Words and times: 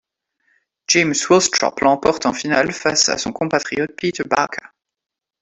James 0.87 1.13
Willstrop 1.29 1.79
l'emporte 1.81 2.25
en 2.25 2.33
finale 2.33 2.71
face 2.71 3.07
à 3.07 3.19
son 3.19 3.31
compatriote 3.31 3.91
Peter 3.95 4.23
Barker. 4.23 4.65